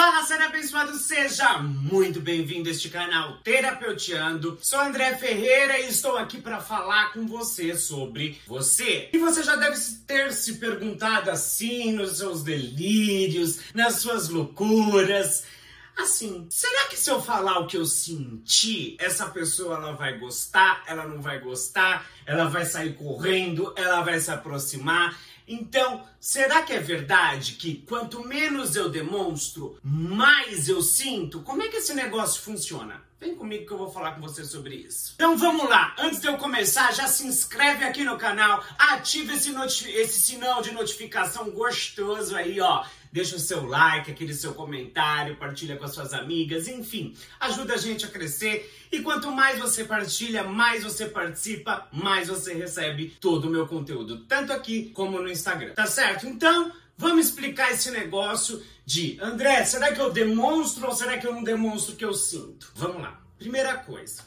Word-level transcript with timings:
Fala, 0.00 0.24
ser 0.24 0.40
abençoado, 0.40 0.96
seja 0.96 1.58
muito 1.58 2.22
bem-vindo 2.22 2.70
a 2.70 2.72
este 2.72 2.88
canal 2.88 3.36
Terapeutiando. 3.44 4.58
Sou 4.62 4.80
André 4.80 5.14
Ferreira 5.18 5.78
e 5.78 5.90
estou 5.90 6.16
aqui 6.16 6.40
para 6.40 6.58
falar 6.58 7.12
com 7.12 7.26
você 7.26 7.76
sobre 7.76 8.40
você. 8.46 9.10
E 9.12 9.18
você 9.18 9.42
já 9.42 9.56
deve 9.56 9.78
ter 10.06 10.32
se 10.32 10.54
perguntado 10.54 11.30
assim 11.30 11.92
nos 11.92 12.16
seus 12.16 12.42
delírios, 12.42 13.60
nas 13.74 13.96
suas 13.96 14.30
loucuras. 14.30 15.44
Assim, 15.98 16.46
será 16.48 16.86
que 16.88 16.96
se 16.96 17.10
eu 17.10 17.20
falar 17.20 17.58
o 17.58 17.66
que 17.66 17.76
eu 17.76 17.84
senti, 17.84 18.96
essa 18.98 19.26
pessoa 19.26 19.76
ela 19.76 19.92
vai 19.92 20.16
gostar, 20.18 20.82
ela 20.86 21.06
não 21.06 21.20
vai 21.20 21.40
gostar, 21.40 22.06
ela 22.24 22.46
vai 22.46 22.64
sair 22.64 22.94
correndo, 22.94 23.74
ela 23.76 24.00
vai 24.00 24.18
se 24.18 24.30
aproximar? 24.30 25.14
Então, 25.50 26.04
será 26.20 26.62
que 26.62 26.72
é 26.72 26.78
verdade 26.78 27.54
que 27.54 27.84
quanto 27.88 28.24
menos 28.24 28.76
eu 28.76 28.88
demonstro, 28.88 29.76
mais 29.82 30.68
eu 30.68 30.80
sinto? 30.80 31.42
Como 31.42 31.60
é 31.60 31.68
que 31.68 31.78
esse 31.78 31.92
negócio 31.92 32.40
funciona? 32.40 33.02
Vem 33.20 33.34
comigo 33.34 33.66
que 33.66 33.72
eu 33.72 33.76
vou 33.76 33.90
falar 33.90 34.12
com 34.12 34.20
você 34.22 34.44
sobre 34.44 34.76
isso. 34.76 35.12
Então 35.16 35.36
vamos 35.36 35.68
lá, 35.68 35.94
antes 35.98 36.20
de 36.20 36.28
eu 36.28 36.38
começar, 36.38 36.94
já 36.94 37.06
se 37.06 37.26
inscreve 37.26 37.84
aqui 37.84 38.02
no 38.04 38.16
canal, 38.16 38.64
ativa 38.78 39.34
esse, 39.34 39.52
esse 39.90 40.20
sinal 40.20 40.62
de 40.62 40.70
notificação 40.70 41.50
gostoso 41.50 42.34
aí, 42.34 42.58
ó. 42.60 42.84
Deixa 43.12 43.34
o 43.34 43.40
seu 43.40 43.66
like, 43.66 44.10
aquele 44.10 44.32
seu 44.32 44.54
comentário, 44.54 45.36
partilha 45.36 45.76
com 45.76 45.84
as 45.84 45.92
suas 45.92 46.12
amigas, 46.12 46.68
enfim, 46.68 47.14
ajuda 47.40 47.74
a 47.74 47.76
gente 47.76 48.04
a 48.04 48.08
crescer. 48.08 48.72
E 48.92 49.00
quanto 49.00 49.32
mais 49.32 49.58
você 49.58 49.84
partilha, 49.84 50.44
mais 50.44 50.84
você 50.84 51.06
participa, 51.06 51.88
mais 51.92 52.28
você 52.28 52.54
recebe 52.54 53.16
todo 53.20 53.46
o 53.46 53.50
meu 53.50 53.66
conteúdo, 53.66 54.18
tanto 54.26 54.52
aqui 54.52 54.90
como 54.94 55.20
no 55.20 55.28
Instagram. 55.28 55.74
Tá 55.74 55.86
certo? 55.86 56.26
Então, 56.26 56.72
vamos 56.96 57.26
explicar 57.26 57.72
esse 57.72 57.90
negócio 57.90 58.62
de 58.86 59.18
André, 59.20 59.64
será 59.64 59.92
que 59.92 60.00
eu 60.00 60.12
demonstro 60.12 60.86
ou 60.86 60.94
será 60.94 61.18
que 61.18 61.26
eu 61.26 61.32
não 61.32 61.42
demonstro 61.42 61.94
o 61.94 61.96
que 61.96 62.04
eu 62.04 62.14
sinto? 62.14 62.72
Vamos 62.74 63.02
lá. 63.02 63.20
Primeira 63.38 63.74
coisa, 63.74 64.22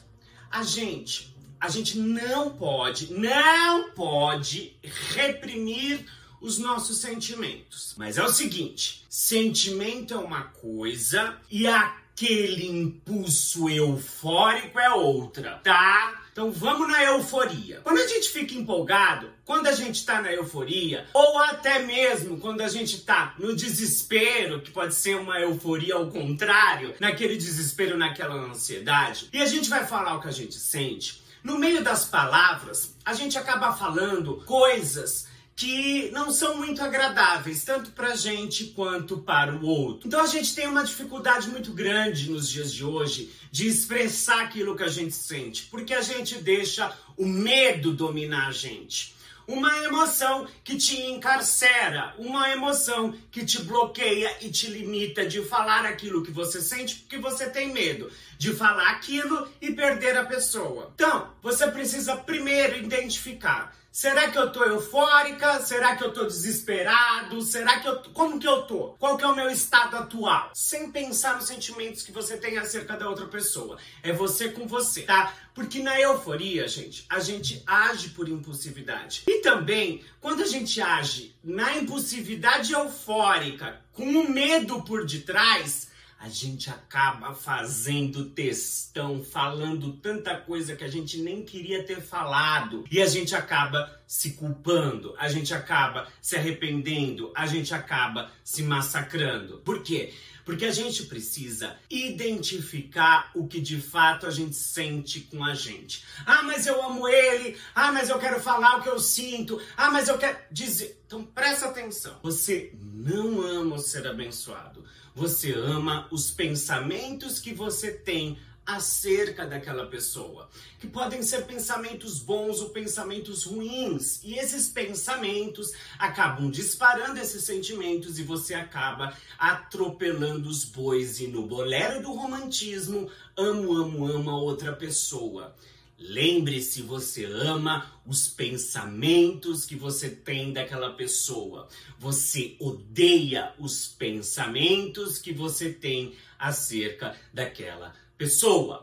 a 0.50 0.62
gente, 0.62 1.36
a 1.60 1.68
gente 1.68 1.98
não 1.98 2.50
pode, 2.50 3.12
não 3.14 3.92
pode 3.92 4.76
reprimir 5.14 6.04
os 6.44 6.58
nossos 6.58 6.98
sentimentos. 6.98 7.94
Mas 7.96 8.18
é 8.18 8.22
o 8.22 8.32
seguinte: 8.32 9.04
sentimento 9.08 10.12
é 10.12 10.18
uma 10.18 10.42
coisa 10.42 11.36
e 11.50 11.66
aquele 11.66 12.66
impulso 12.66 13.68
eufórico 13.68 14.78
é 14.78 14.90
outra, 14.90 15.60
tá? 15.64 16.20
Então 16.30 16.50
vamos 16.50 16.88
na 16.88 17.02
euforia. 17.04 17.80
Quando 17.82 17.98
a 17.98 18.06
gente 18.06 18.28
fica 18.28 18.54
empolgado, 18.54 19.30
quando 19.44 19.68
a 19.68 19.72
gente 19.72 19.96
está 19.96 20.20
na 20.20 20.32
euforia, 20.32 21.06
ou 21.14 21.38
até 21.38 21.78
mesmo 21.78 22.38
quando 22.38 22.60
a 22.60 22.68
gente 22.68 22.96
está 22.96 23.34
no 23.38 23.54
desespero, 23.54 24.60
que 24.60 24.72
pode 24.72 24.94
ser 24.96 25.16
uma 25.16 25.40
euforia 25.40 25.94
ao 25.94 26.10
contrário, 26.10 26.94
naquele 26.98 27.36
desespero, 27.36 27.96
naquela 27.96 28.34
ansiedade, 28.34 29.28
e 29.32 29.40
a 29.40 29.46
gente 29.46 29.70
vai 29.70 29.86
falar 29.86 30.16
o 30.16 30.20
que 30.20 30.28
a 30.28 30.32
gente 30.32 30.56
sente, 30.56 31.22
no 31.42 31.58
meio 31.58 31.84
das 31.84 32.04
palavras, 32.04 32.96
a 33.04 33.14
gente 33.14 33.38
acaba 33.38 33.72
falando 33.72 34.42
coisas 34.44 35.28
que 35.56 36.10
não 36.10 36.32
são 36.32 36.56
muito 36.56 36.82
agradáveis, 36.82 37.64
tanto 37.64 37.90
para 37.92 38.08
a 38.08 38.16
gente 38.16 38.66
quanto 38.66 39.18
para 39.18 39.54
o 39.54 39.64
outro. 39.64 40.08
Então 40.08 40.20
a 40.20 40.26
gente 40.26 40.54
tem 40.54 40.66
uma 40.66 40.82
dificuldade 40.82 41.48
muito 41.48 41.72
grande 41.72 42.30
nos 42.30 42.48
dias 42.48 42.72
de 42.72 42.84
hoje 42.84 43.32
de 43.52 43.68
expressar 43.68 44.42
aquilo 44.42 44.76
que 44.76 44.82
a 44.82 44.88
gente 44.88 45.14
sente, 45.14 45.66
porque 45.70 45.94
a 45.94 46.02
gente 46.02 46.36
deixa 46.36 46.92
o 47.16 47.24
medo 47.24 47.92
dominar 47.92 48.48
a 48.48 48.52
gente. 48.52 49.14
Uma 49.46 49.78
emoção 49.80 50.48
que 50.64 50.74
te 50.76 50.98
encarcera, 51.02 52.14
uma 52.18 52.50
emoção 52.50 53.14
que 53.30 53.44
te 53.44 53.60
bloqueia 53.62 54.34
e 54.40 54.50
te 54.50 54.68
limita 54.68 55.26
de 55.26 55.42
falar 55.42 55.84
aquilo 55.84 56.24
que 56.24 56.30
você 56.30 56.62
sente 56.62 56.96
porque 56.96 57.18
você 57.18 57.50
tem 57.50 57.70
medo 57.70 58.10
de 58.44 58.52
falar 58.52 58.90
aquilo 58.90 59.48
e 59.58 59.72
perder 59.72 60.18
a 60.18 60.26
pessoa. 60.26 60.92
Então, 60.94 61.32
você 61.42 61.66
precisa 61.68 62.14
primeiro 62.14 62.76
identificar 62.76 63.74
Será 63.94 64.28
que 64.28 64.36
eu 64.36 64.50
tô 64.50 64.64
eufórica? 64.64 65.60
Será 65.60 65.94
que 65.94 66.02
eu 66.02 66.12
tô 66.12 66.24
desesperado? 66.24 67.40
Será 67.42 67.78
que 67.78 67.86
eu 67.86 68.02
como 68.12 68.40
que 68.40 68.48
eu 68.48 68.62
tô? 68.62 68.88
Qual 68.98 69.16
que 69.16 69.22
é 69.22 69.28
o 69.28 69.36
meu 69.36 69.48
estado 69.48 69.96
atual? 69.96 70.50
Sem 70.52 70.90
pensar 70.90 71.36
nos 71.36 71.46
sentimentos 71.46 72.02
que 72.02 72.10
você 72.10 72.36
tem 72.36 72.58
acerca 72.58 72.96
da 72.96 73.08
outra 73.08 73.26
pessoa. 73.26 73.78
É 74.02 74.12
você 74.12 74.48
com 74.48 74.66
você, 74.66 75.02
tá? 75.02 75.32
Porque 75.54 75.80
na 75.80 76.00
euforia, 76.00 76.66
gente, 76.66 77.06
a 77.08 77.20
gente 77.20 77.62
age 77.64 78.08
por 78.08 78.28
impulsividade. 78.28 79.22
E 79.28 79.42
também, 79.42 80.04
quando 80.20 80.42
a 80.42 80.46
gente 80.46 80.80
age 80.80 81.32
na 81.44 81.76
impulsividade 81.76 82.72
eufórica, 82.72 83.80
com 83.92 84.06
o 84.06 84.28
medo 84.28 84.82
por 84.82 85.06
detrás, 85.06 85.93
a 86.24 86.28
gente 86.30 86.70
acaba 86.70 87.34
fazendo 87.34 88.30
textão, 88.30 89.22
falando 89.22 89.92
tanta 89.92 90.34
coisa 90.34 90.74
que 90.74 90.82
a 90.82 90.88
gente 90.88 91.18
nem 91.18 91.42
queria 91.42 91.84
ter 91.84 92.00
falado. 92.00 92.82
E 92.90 93.02
a 93.02 93.06
gente 93.06 93.36
acaba 93.36 94.00
se 94.06 94.30
culpando, 94.30 95.14
a 95.18 95.28
gente 95.28 95.52
acaba 95.52 96.08
se 96.22 96.34
arrependendo, 96.34 97.30
a 97.36 97.46
gente 97.46 97.74
acaba 97.74 98.30
se 98.42 98.62
massacrando. 98.62 99.58
Por 99.58 99.82
quê? 99.82 100.14
Porque 100.44 100.64
a 100.64 100.72
gente 100.72 101.04
precisa 101.04 101.76
identificar 101.88 103.30
o 103.34 103.46
que 103.46 103.60
de 103.60 103.80
fato 103.80 104.26
a 104.26 104.30
gente 104.30 104.54
sente 104.54 105.20
com 105.20 105.42
a 105.42 105.54
gente. 105.54 106.04
Ah, 106.26 106.42
mas 106.42 106.66
eu 106.66 106.82
amo 106.84 107.08
ele. 107.08 107.56
Ah, 107.74 107.90
mas 107.90 108.10
eu 108.10 108.18
quero 108.18 108.40
falar 108.40 108.78
o 108.78 108.82
que 108.82 108.88
eu 108.88 108.98
sinto. 108.98 109.60
Ah, 109.76 109.90
mas 109.90 110.08
eu 110.08 110.18
quero 110.18 110.38
dizer. 110.50 111.02
Então 111.06 111.24
presta 111.24 111.66
atenção. 111.66 112.18
Você 112.22 112.72
não 112.82 113.40
ama 113.40 113.78
ser 113.78 114.06
abençoado. 114.06 114.84
Você 115.14 115.52
ama 115.52 116.08
os 116.10 116.30
pensamentos 116.30 117.38
que 117.38 117.54
você 117.54 117.92
tem 117.92 118.38
acerca 118.66 119.46
daquela 119.46 119.86
pessoa, 119.86 120.48
que 120.78 120.86
podem 120.86 121.22
ser 121.22 121.44
pensamentos 121.44 122.18
bons 122.18 122.60
ou 122.60 122.70
pensamentos 122.70 123.44
ruins, 123.44 124.22
e 124.24 124.38
esses 124.38 124.68
pensamentos 124.68 125.72
acabam 125.98 126.50
disparando 126.50 127.20
esses 127.20 127.44
sentimentos 127.44 128.18
e 128.18 128.22
você 128.22 128.54
acaba 128.54 129.16
atropelando 129.38 130.48
os 130.48 130.64
bois 130.64 131.20
e 131.20 131.26
no 131.26 131.46
bolero 131.46 132.02
do 132.02 132.12
romantismo, 132.12 133.10
amo, 133.36 133.74
amo, 133.74 134.06
amo 134.06 134.30
a 134.30 134.40
outra 134.40 134.72
pessoa. 134.72 135.54
Lembre-se, 135.96 136.82
você 136.82 137.24
ama 137.24 137.90
os 138.04 138.28
pensamentos 138.28 139.64
que 139.64 139.76
você 139.76 140.10
tem 140.10 140.52
daquela 140.52 140.92
pessoa. 140.92 141.68
Você 141.98 142.56
odeia 142.58 143.54
os 143.58 143.86
pensamentos 143.86 145.18
que 145.18 145.32
você 145.32 145.72
tem 145.72 146.14
acerca 146.38 147.16
daquela 147.32 147.90
pessoa. 147.90 148.03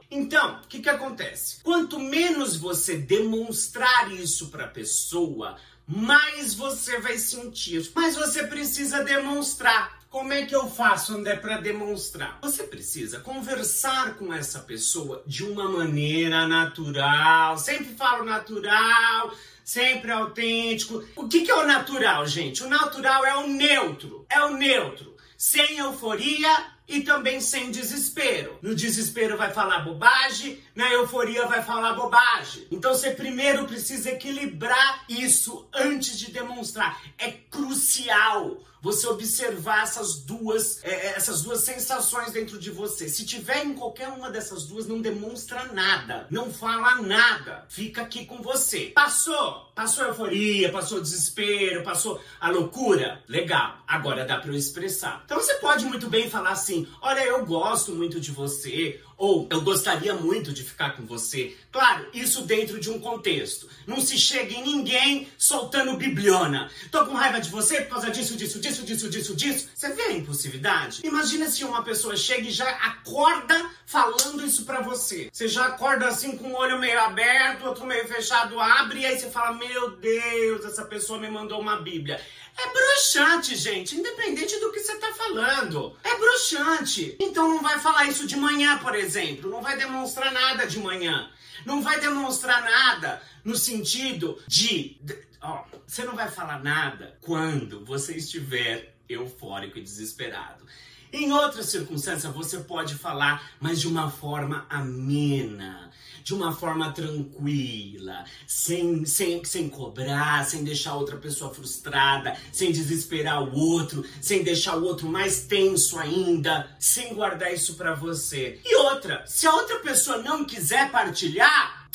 Então, 0.09 0.61
o 0.63 0.67
que, 0.67 0.79
que 0.79 0.89
acontece? 0.89 1.61
Quanto 1.63 1.99
menos 1.99 2.55
você 2.55 2.97
demonstrar 2.97 4.11
isso 4.11 4.49
para 4.49 4.65
a 4.65 4.69
pessoa, 4.69 5.57
mais 5.87 6.53
você 6.53 6.99
vai 6.99 7.17
sentir. 7.17 7.91
Mas 7.95 8.15
você 8.15 8.43
precisa 8.43 9.03
demonstrar. 9.03 10.01
Como 10.09 10.33
é 10.33 10.45
que 10.45 10.53
eu 10.53 10.69
faço, 10.69 11.13
André, 11.13 11.37
para 11.37 11.61
demonstrar? 11.61 12.37
Você 12.41 12.63
precisa 12.63 13.21
conversar 13.21 14.15
com 14.15 14.33
essa 14.33 14.59
pessoa 14.59 15.23
de 15.25 15.45
uma 15.45 15.69
maneira 15.69 16.45
natural. 16.45 17.57
Sempre 17.57 17.95
falo 17.95 18.25
natural, 18.25 19.33
sempre 19.63 20.11
autêntico. 20.11 21.01
O 21.15 21.29
que, 21.29 21.41
que 21.41 21.51
é 21.51 21.55
o 21.55 21.65
natural, 21.65 22.27
gente? 22.27 22.61
O 22.61 22.67
natural 22.67 23.25
é 23.25 23.35
o 23.37 23.47
neutro. 23.47 24.25
É 24.29 24.41
o 24.41 24.57
neutro. 24.57 25.15
Sem 25.37 25.77
euforia 25.77 26.65
e 26.91 27.01
também 27.01 27.39
sem 27.39 27.71
desespero. 27.71 28.59
No 28.61 28.75
desespero 28.75 29.37
vai 29.37 29.51
falar 29.51 29.79
bobagem, 29.79 30.59
na 30.75 30.91
euforia 30.91 31.47
vai 31.47 31.63
falar 31.63 31.93
bobagem. 31.93 32.67
Então 32.69 32.93
você 32.93 33.11
primeiro 33.11 33.65
precisa 33.65 34.11
equilibrar 34.11 35.05
isso 35.07 35.67
antes 35.73 36.19
de 36.19 36.31
demonstrar. 36.31 37.01
É 37.17 37.31
crucial 37.31 38.57
você 38.81 39.07
observar 39.07 39.83
essas 39.83 40.15
duas, 40.17 40.83
é, 40.83 40.89
é, 40.89 41.05
essas 41.15 41.41
duas 41.43 41.61
sensações 41.61 42.31
dentro 42.31 42.57
de 42.57 42.71
você. 42.71 43.07
Se 43.07 43.25
tiver 43.25 43.63
em 43.63 43.73
qualquer 43.73 44.09
uma 44.09 44.29
dessas 44.29 44.65
duas, 44.65 44.87
não 44.87 44.99
demonstra 44.99 45.65
nada, 45.71 46.25
não 46.31 46.51
fala 46.51 47.01
nada, 47.01 47.65
fica 47.69 48.01
aqui 48.01 48.25
com 48.25 48.41
você. 48.41 48.91
Passou, 48.95 49.71
passou 49.75 50.03
a 50.03 50.07
euforia, 50.07 50.71
passou 50.71 50.97
o 50.97 51.01
desespero, 51.01 51.83
passou 51.83 52.19
a 52.39 52.49
loucura, 52.49 53.23
legal. 53.27 53.77
Agora 53.87 54.25
dá 54.25 54.37
para 54.37 54.51
eu 54.51 54.55
expressar. 54.55 55.21
Então 55.25 55.37
você 55.37 55.55
pode 55.55 55.85
muito 55.85 56.09
bem 56.09 56.29
falar 56.29 56.51
assim: 56.51 56.87
olha, 57.01 57.21
eu 57.21 57.45
gosto 57.45 57.93
muito 57.93 58.19
de 58.19 58.31
você, 58.31 58.99
ou 59.21 59.47
eu 59.51 59.61
gostaria 59.61 60.15
muito 60.15 60.51
de 60.51 60.63
ficar 60.63 60.95
com 60.97 61.05
você. 61.05 61.55
Claro, 61.71 62.07
isso 62.11 62.41
dentro 62.41 62.79
de 62.79 62.89
um 62.89 62.99
contexto. 62.99 63.67
Não 63.85 64.01
se 64.01 64.17
chega 64.17 64.51
em 64.51 64.63
ninguém 64.63 65.27
soltando 65.37 65.95
bibliona. 65.95 66.71
Tô 66.89 67.05
com 67.05 67.13
raiva 67.13 67.39
de 67.39 67.47
você 67.49 67.81
por 67.81 67.91
causa 67.91 68.09
disso, 68.09 68.35
disso, 68.35 68.59
disso, 68.59 68.70
disso, 68.79 69.09
disso, 69.09 69.35
disso. 69.35 69.69
Você 69.75 69.89
vê 69.93 70.03
a 70.03 70.11
impulsividade? 70.13 71.01
Imagina 71.03 71.49
se 71.49 71.63
uma 71.65 71.83
pessoa 71.83 72.15
chega 72.15 72.47
e 72.47 72.51
já 72.51 72.69
acorda 72.69 73.69
falando 73.85 74.45
isso 74.45 74.63
para 74.63 74.81
você. 74.81 75.29
Você 75.31 75.47
já 75.47 75.65
acorda 75.65 76.07
assim 76.07 76.37
com 76.37 76.49
o 76.49 76.55
olho 76.55 76.79
meio 76.79 76.99
aberto, 77.01 77.65
outro 77.65 77.85
meio 77.85 78.07
fechado, 78.07 78.59
abre 78.59 79.01
e 79.01 79.05
aí 79.05 79.19
você 79.19 79.29
fala: 79.29 79.57
Meu 79.57 79.91
Deus, 79.97 80.63
essa 80.63 80.85
pessoa 80.85 81.19
me 81.19 81.29
mandou 81.29 81.59
uma 81.59 81.81
Bíblia. 81.81 82.21
É 82.57 82.67
broxante, 82.67 83.55
gente, 83.55 83.95
independente 83.95 84.59
do 84.59 84.71
que 84.71 84.79
você 84.79 84.95
tá 84.95 85.11
falando. 85.13 85.95
É 86.03 86.15
broxante. 86.41 87.15
Então 87.19 87.47
não 87.47 87.61
vai 87.61 87.79
falar 87.79 88.05
isso 88.05 88.25
de 88.25 88.35
manhã, 88.35 88.77
por 88.79 88.95
exemplo. 88.95 89.49
Não 89.49 89.61
vai 89.61 89.77
demonstrar 89.77 90.31
nada 90.31 90.65
de 90.65 90.79
manhã. 90.79 91.29
Não 91.65 91.81
vai 91.81 91.99
demonstrar 91.99 92.61
nada 92.63 93.21
no 93.43 93.55
sentido 93.55 94.41
de. 94.47 94.99
Ó, 95.41 95.63
você 95.85 96.03
não 96.03 96.15
vai 96.15 96.29
falar 96.29 96.61
nada 96.63 97.17
quando 97.21 97.85
você 97.85 98.15
estiver 98.15 98.95
eufórico 99.07 99.77
e 99.77 99.81
desesperado. 99.81 100.65
Em 101.13 101.31
outras 101.33 101.65
circunstâncias, 101.65 102.33
você 102.33 102.59
pode 102.59 102.95
falar, 102.95 103.51
mas 103.59 103.81
de 103.81 103.87
uma 103.87 104.09
forma 104.09 104.65
amena, 104.69 105.91
de 106.23 106.33
uma 106.33 106.53
forma 106.53 106.89
tranquila, 106.91 108.23
sem, 108.47 109.05
sem, 109.05 109.43
sem 109.43 109.67
cobrar, 109.67 110.45
sem 110.45 110.63
deixar 110.63 110.95
outra 110.95 111.17
pessoa 111.17 111.53
frustrada, 111.53 112.37
sem 112.53 112.71
desesperar 112.71 113.43
o 113.43 113.53
outro, 113.53 114.05
sem 114.21 114.41
deixar 114.41 114.77
o 114.77 114.85
outro 114.85 115.07
mais 115.07 115.41
tenso 115.41 115.99
ainda, 115.99 116.73
sem 116.79 117.13
guardar 117.13 117.53
isso 117.53 117.75
para 117.75 117.93
você. 117.93 118.61
E 118.63 118.75
outra, 118.77 119.25
se 119.27 119.45
a 119.45 119.53
outra 119.53 119.79
pessoa 119.79 120.19
não 120.19 120.45
quiser 120.45 120.89
partilhar, 120.91 121.89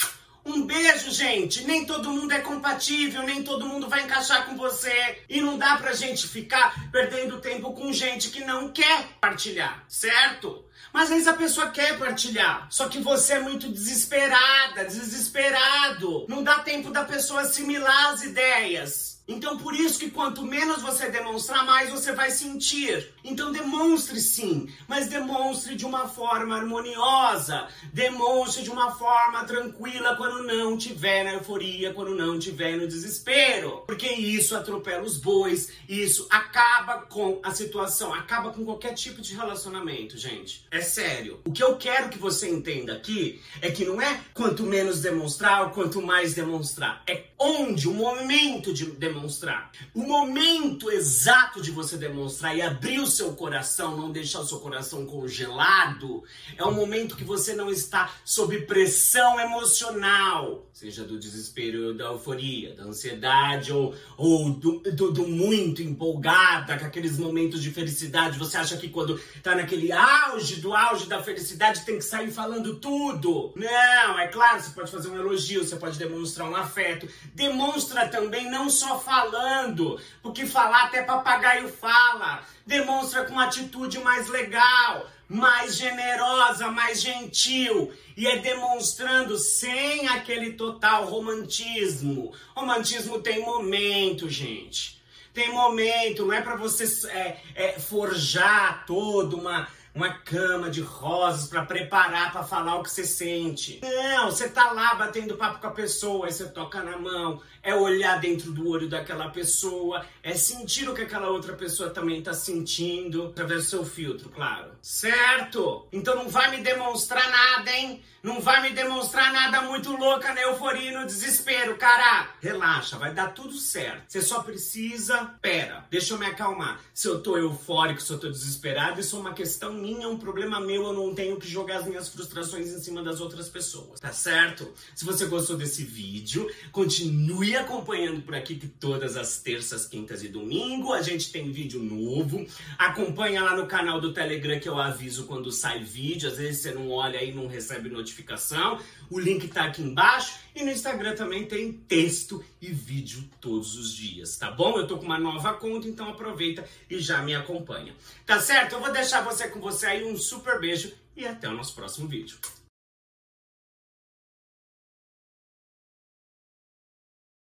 um 0.47 0.65
beijo, 0.65 1.11
gente. 1.11 1.65
Nem 1.65 1.85
todo 1.85 2.11
mundo 2.11 2.33
é 2.33 2.39
compatível, 2.39 3.23
nem 3.23 3.43
todo 3.43 3.67
mundo 3.67 3.89
vai 3.89 4.05
encaixar 4.05 4.47
com 4.47 4.57
você. 4.57 5.19
E 5.29 5.41
não 5.41 5.59
dá 5.59 5.77
pra 5.77 5.93
gente 5.93 6.29
ficar 6.29 6.91
perdendo 6.91 7.41
tempo 7.41 7.73
com 7.73 7.93
gente 7.93 8.31
que 8.31 8.45
não 8.45 8.69
quer 8.69 9.09
partilhar, 9.21 9.85
certo? 9.89 10.65
Mas 10.93 11.05
às 11.05 11.09
vezes 11.11 11.27
a 11.27 11.35
pessoa 11.35 11.71
quer 11.71 11.99
partilhar, 11.99 12.69
só 12.71 12.89
que 12.89 13.01
você 13.01 13.35
é 13.35 13.41
muito 13.41 13.69
desesperada, 13.69 14.85
desesperado. 14.85 16.25
Não 16.29 16.43
dá 16.43 16.61
tempo 16.61 16.91
da 16.91 17.05
pessoa 17.05 17.43
assimilar 17.43 18.13
as 18.13 18.23
ideias. 18.23 19.16
Então, 19.29 19.59
por 19.59 19.75
isso 19.75 19.99
que 19.99 20.11
quanto 20.11 20.43
menos 20.43 20.83
você 20.83 21.11
demonstrar, 21.11 21.67
mais 21.67 21.91
você 21.91 22.13
vai 22.13 22.31
sentir. 22.31 23.13
Então, 23.25 23.51
demonstre 23.51 24.21
sim, 24.21 24.69
mas 24.87 25.09
demonstre 25.09 25.75
de 25.75 25.85
uma 25.85 26.09
forma 26.09 26.55
harmoniosa. 26.55 27.67
Demonstre 27.93 28.63
de 28.63 28.71
uma 28.71 28.95
forma 28.95 29.43
tranquila 29.45 30.15
quando 30.15 30.45
não 30.45 30.79
tiver 30.79 31.25
na 31.25 31.33
euforia, 31.33 31.93
quando 31.93 32.15
não 32.15 32.39
tiver 32.39 32.77
no 32.77 32.87
desespero. 32.87 33.83
Porque 33.85 34.07
isso 34.07 34.55
atropela 34.55 35.03
os 35.03 35.19
bois, 35.19 35.73
isso 35.89 36.29
acaba 36.31 37.03
com 37.03 37.41
a 37.43 37.53
situação, 37.53 38.15
acaba 38.15 38.51
com 38.53 38.65
qualquer 38.65 38.95
tipo 38.95 39.21
de 39.21 39.35
relacionamento, 39.35 40.17
gente. 40.17 40.65
É 40.71 40.81
sério. 40.81 41.41
O 41.45 41.51
que 41.51 41.65
eu 41.65 41.77
quero 41.77 42.11
que 42.11 42.19
você 42.19 42.49
entenda 42.49 42.93
aqui 42.93 43.41
é 43.61 43.73
que 43.73 43.85
não 43.85 44.01
é 44.01 44.21
quanto 44.33 44.63
menos 44.63 45.01
demonstrar 45.01 45.65
ou 45.65 45.71
quanto 45.71 46.01
mais 46.01 46.33
demonstrar. 46.33 47.03
É 47.09 47.25
onde 47.39 47.89
o 47.89 47.93
momento 47.93 48.73
de 48.73 48.87
demonstrar 48.87 49.16
demonstrar. 49.17 49.71
O 49.95 50.03
momento 50.03 50.91
exato 50.91 51.61
de 51.61 51.71
você 51.71 51.97
demonstrar 51.97 52.57
e 52.57 52.63
abrir 52.63 53.01
o 53.01 53.07
seu 53.07 53.33
coração, 53.33 53.97
não 53.97 54.13
deixar 54.13 54.41
o 54.41 54.47
seu 54.47 54.61
coração 54.61 55.07
congelado, 55.07 56.23
é 56.57 56.63
o 56.63 56.73
momento 56.73 57.17
que 57.17 57.25
você 57.25 57.55
não 57.55 57.71
está 57.71 58.11
sob 58.25 58.61
pressão 58.63 59.41
emocional, 59.41 60.67
seja 60.73 61.05
do 61.05 61.19
desespero, 61.19 61.95
da 61.95 62.07
euforia, 62.07 62.75
da 62.75 62.85
ansiedade 62.85 63.73
ou, 63.73 63.95
ou 64.17 64.51
do, 64.51 64.81
do, 64.81 65.11
do 65.11 65.27
muito 65.27 65.83
empolgada, 65.83 66.79
com 66.79 66.85
aqueles 66.85 67.19
momentos 67.19 67.63
de 67.63 67.71
felicidade. 67.71 68.39
Você 68.39 68.57
acha 68.57 68.77
que 68.77 68.89
quando 68.89 69.19
tá 69.43 69.55
naquele 69.55 69.91
auge 69.91 70.57
do 70.57 70.75
auge 70.75 71.07
da 71.07 71.23
felicidade 71.23 71.85
tem 71.85 71.97
que 71.97 72.05
sair 72.05 72.31
falando 72.31 72.77
tudo? 72.77 73.53
Não, 73.57 74.19
é 74.19 74.29
claro, 74.29 74.61
você 74.61 74.71
pode 74.71 74.91
fazer 74.91 75.09
um 75.09 75.17
elogio, 75.17 75.65
você 75.65 75.77
pode 75.77 75.99
demonstrar 75.99 76.49
um 76.49 76.55
afeto. 76.57 77.09
Demonstra 77.35 78.07
também 78.09 78.51
não 78.51 78.69
só 78.69 78.99
falando, 79.07 80.01
porque 80.21 80.45
falar 80.45 80.87
até 80.87 81.03
papagaio 81.03 81.69
fala. 81.69 82.43
Demonstra 82.67 83.25
com 83.25 83.39
atitude 83.39 84.01
mais 84.01 84.27
legal, 84.27 85.09
mais 85.29 85.77
generosa, 85.77 86.73
mais 86.73 87.01
gentil. 87.01 87.93
E 88.17 88.27
é 88.27 88.39
demonstrando 88.39 89.39
sem 89.39 90.09
aquele 90.09 90.55
total 90.55 91.07
romantismo. 91.07 92.33
Romantismo 92.57 93.21
tem 93.21 93.41
momento, 93.41 94.29
gente. 94.29 95.01
Tem 95.33 95.53
momento, 95.53 96.25
não 96.25 96.33
é 96.33 96.41
para 96.41 96.57
você 96.57 96.85
é, 97.11 97.37
é, 97.55 97.79
forjar 97.79 98.85
toda 98.87 99.37
uma 99.37 99.69
uma 99.97 100.11
cama 100.11 100.69
de 100.69 100.83
rosas 100.83 101.49
para 101.49 101.65
preparar 101.65 102.31
para 102.31 102.45
falar 102.45 102.77
o 102.77 102.83
que 102.83 102.91
você 102.91 103.03
sente. 103.03 103.81
Não, 103.83 104.31
você 104.31 104.47
tá 104.47 104.71
lá 104.73 104.95
batendo 104.95 105.39
papo 105.39 105.59
com 105.59 105.67
a 105.69 105.71
pessoa, 105.71 106.27
aí 106.27 106.33
você 106.33 106.45
toca 106.45 106.83
na 106.83 106.99
mão, 106.99 107.41
é 107.63 107.75
olhar 107.75 108.21
dentro 108.21 108.53
do 108.53 108.69
olho 108.69 108.91
daquela 108.91 109.31
pessoa, 109.31 110.05
é 110.23 110.35
sentir 110.35 110.87
o 110.87 110.95
que 110.95 111.01
aquela 111.01 111.31
outra 111.31 111.55
pessoa 111.55 111.89
também 111.89 112.23
tá 112.23 112.35
sentindo, 112.35 113.29
através 113.29 113.65
do 113.65 113.71
seu 113.71 113.87
filtro, 113.87 114.29
claro. 114.29 114.73
Certo? 114.83 115.89
Então 115.91 116.15
não 116.15 116.29
vai 116.29 116.51
me 116.51 116.63
demonstrar 116.63 117.29
nada, 117.31 117.71
hein? 117.73 118.05
Não 118.27 118.41
vai 118.41 118.61
me 118.61 118.71
demonstrar 118.71 119.33
nada 119.33 119.63
muito 119.63 119.97
louca 119.97 120.35
na 120.35 120.43
euforia 120.43 120.91
e 120.91 120.95
no 120.95 121.07
desespero, 121.07 121.77
cara. 121.77 122.29
Relaxa, 122.41 122.99
vai 122.99 123.15
dar 123.15 123.29
tudo 123.29 123.53
certo. 123.55 124.03
Você 124.09 124.21
só 124.21 124.43
precisa. 124.43 125.37
Pera, 125.41 125.87
deixa 125.89 126.13
eu 126.13 126.19
me 126.19 126.27
acalmar. 126.27 126.81
Se 126.93 127.07
eu 127.07 127.23
tô 127.23 127.39
eufórico, 127.39 128.03
se 128.03 128.13
eu 128.13 128.19
tô 128.19 128.29
desesperado, 128.29 129.01
isso 129.01 129.17
é 129.17 129.21
uma 129.21 129.33
questão 129.33 129.73
minha, 129.87 130.07
é 130.07 130.09
um 130.09 130.19
problema 130.19 130.61
meu. 130.61 130.83
Eu 130.83 130.93
não 130.93 131.15
tenho 131.15 131.37
que 131.37 131.49
jogar 131.49 131.79
as 131.79 131.87
minhas 131.87 132.09
frustrações 132.09 132.69
em 132.69 132.81
cima 132.81 133.03
das 133.03 133.21
outras 133.21 133.49
pessoas, 133.49 134.01
tá 134.01 134.13
certo? 134.13 134.73
Se 134.95 135.05
você 135.05 135.27
gostou 135.27 135.57
desse 135.57 135.85
vídeo, 135.85 136.51
continue 136.73 137.57
acompanhando 137.57 138.23
por 138.23 138.35
aqui 138.35 138.57
que 138.57 138.67
todas 138.67 139.17
as 139.17 139.39
terças, 139.39 139.87
quintas 139.87 140.23
e 140.25 140.29
domingo 140.29 140.93
a 140.93 141.03
gente 141.03 141.31
tem 141.31 141.51
vídeo 141.53 141.81
novo. 141.83 142.45
Acompanha 142.77 143.43
lá 143.43 143.57
no 143.57 143.67
canal 143.67 144.01
do 144.01 144.13
Telegram 144.13 144.59
que 144.59 144.69
eu 144.69 144.79
aviso 144.79 145.27
quando 145.27 145.53
sai 145.53 145.83
vídeo. 145.83 146.29
Às 146.29 146.37
vezes 146.37 146.63
você 146.63 146.73
não 146.73 146.91
olha 146.91 147.21
aí, 147.21 147.33
não 147.33 147.47
recebe 147.47 147.89
notificação. 147.89 148.81
O 149.11 149.19
link 149.19 149.49
tá 149.49 149.65
aqui 149.65 149.83
embaixo. 149.83 150.39
E 150.55 150.65
no 150.65 150.71
Instagram 150.71 151.15
também 151.15 151.45
tem 151.45 151.73
texto 151.73 152.43
e 152.63 152.73
vídeo 152.73 153.29
todos 153.41 153.77
os 153.77 153.95
dias, 153.95 154.39
tá 154.39 154.51
bom? 154.51 154.79
Eu 154.79 154.87
tô 154.87 154.97
com 154.97 155.05
uma 155.05 155.19
nova 155.19 155.53
conta, 155.55 155.87
então 155.87 156.09
aproveita 156.09 156.67
e 156.89 156.99
já 156.99 157.21
me 157.21 157.35
acompanha. 157.35 157.95
Tá 158.25 158.41
certo? 158.41 158.73
Eu 158.73 158.81
vou 158.81 158.91
deixar 158.91 159.23
você 159.23 159.49
com 159.49 159.61
você 159.61 159.87
aí. 159.87 160.05
Um 160.05 160.17
super 160.17 160.59
beijo 160.59 160.93
e 161.15 161.27
até 161.27 161.49
o 161.49 161.53
nosso 161.53 161.75
próximo 161.75 162.09
vídeo. 162.09 162.39